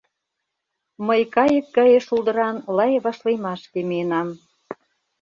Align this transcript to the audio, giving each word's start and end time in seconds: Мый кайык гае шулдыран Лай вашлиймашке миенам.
Мый 1.07 1.21
кайык 1.35 1.65
гае 1.77 1.99
шулдыран 2.07 2.57
Лай 2.77 2.93
вашлиймашке 3.03 3.79
миенам. 3.89 4.27